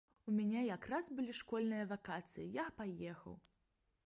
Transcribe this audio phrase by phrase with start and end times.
[0.29, 3.39] У мяне якраз былі школьныя вакацыі, я паехаў.